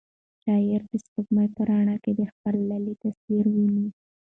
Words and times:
شاعر 0.43 0.81
د 0.91 0.93
سپوږمۍ 1.03 1.47
په 1.55 1.61
رڼا 1.69 1.95
کې 2.03 2.11
د 2.19 2.21
خپل 2.31 2.55
لالي 2.69 2.93
تصویر 3.03 3.45
ویني. 3.53 3.87